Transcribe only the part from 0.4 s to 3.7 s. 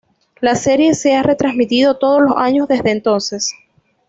serie se ha retransmitido todos los años desde entonces.